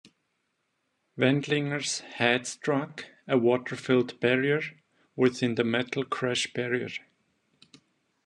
[1.15, 4.61] Wendlinger's head struck a water-filled barrier
[5.15, 6.89] within the metal crash barrier.